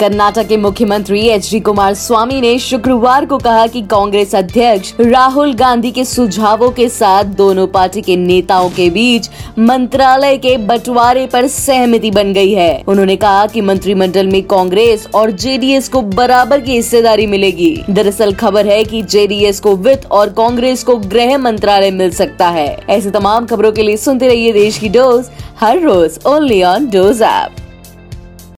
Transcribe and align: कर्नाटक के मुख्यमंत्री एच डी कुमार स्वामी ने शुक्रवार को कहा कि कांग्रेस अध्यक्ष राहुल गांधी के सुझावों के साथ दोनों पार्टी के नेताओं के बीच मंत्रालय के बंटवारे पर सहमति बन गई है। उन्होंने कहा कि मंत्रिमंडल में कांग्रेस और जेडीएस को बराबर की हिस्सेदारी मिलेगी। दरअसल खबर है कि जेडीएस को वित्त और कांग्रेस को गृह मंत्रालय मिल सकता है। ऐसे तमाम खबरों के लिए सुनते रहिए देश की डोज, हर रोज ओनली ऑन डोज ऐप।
कर्नाटक 0.00 0.46
के 0.46 0.56
मुख्यमंत्री 0.56 1.20
एच 1.28 1.50
डी 1.50 1.58
कुमार 1.60 1.94
स्वामी 1.94 2.40
ने 2.40 2.58
शुक्रवार 2.58 3.26
को 3.26 3.36
कहा 3.38 3.66
कि 3.66 3.82
कांग्रेस 3.82 4.34
अध्यक्ष 4.34 4.92
राहुल 5.00 5.54
गांधी 5.54 5.90
के 5.90 6.04
सुझावों 6.04 6.70
के 6.70 6.88
साथ 6.88 7.24
दोनों 7.36 7.66
पार्टी 7.66 8.02
के 8.02 8.16
नेताओं 8.16 8.70
के 8.70 8.88
बीच 8.90 9.28
मंत्रालय 9.58 10.36
के 10.36 10.56
बंटवारे 10.56 11.26
पर 11.26 11.46
सहमति 11.46 12.10
बन 12.10 12.32
गई 12.32 12.52
है। 12.52 12.82
उन्होंने 12.88 13.16
कहा 13.16 13.46
कि 13.46 13.60
मंत्रिमंडल 13.60 14.26
में 14.26 14.42
कांग्रेस 14.42 15.08
और 15.14 15.30
जेडीएस 15.30 15.88
को 15.88 16.02
बराबर 16.02 16.60
की 16.60 16.72
हिस्सेदारी 16.72 17.26
मिलेगी। 17.26 17.74
दरअसल 17.90 18.34
खबर 18.34 18.66
है 18.66 18.84
कि 18.84 19.02
जेडीएस 19.02 19.60
को 19.60 19.76
वित्त 19.76 20.10
और 20.10 20.32
कांग्रेस 20.32 20.84
को 20.84 20.96
गृह 20.96 21.38
मंत्रालय 21.38 21.90
मिल 21.90 22.10
सकता 22.10 22.48
है। 22.48 22.68
ऐसे 22.90 23.10
तमाम 23.10 23.46
खबरों 23.46 23.72
के 23.72 23.82
लिए 23.82 23.96
सुनते 23.96 24.28
रहिए 24.28 24.52
देश 24.52 24.78
की 24.78 24.88
डोज, 24.88 25.30
हर 25.60 25.80
रोज 25.80 26.18
ओनली 26.26 26.62
ऑन 26.62 26.90
डोज 26.90 27.22
ऐप। 27.22 27.56